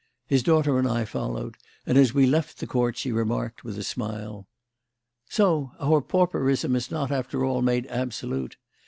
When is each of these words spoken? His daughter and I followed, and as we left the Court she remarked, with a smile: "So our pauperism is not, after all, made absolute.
His 0.25 0.41
daughter 0.41 0.79
and 0.79 0.87
I 0.87 1.05
followed, 1.05 1.57
and 1.85 1.95
as 1.95 2.11
we 2.11 2.25
left 2.25 2.57
the 2.57 2.65
Court 2.65 2.97
she 2.97 3.11
remarked, 3.11 3.63
with 3.63 3.77
a 3.77 3.83
smile: 3.83 4.47
"So 5.29 5.73
our 5.79 6.01
pauperism 6.01 6.75
is 6.75 6.89
not, 6.89 7.11
after 7.11 7.45
all, 7.45 7.61
made 7.61 7.85
absolute. 7.85 8.57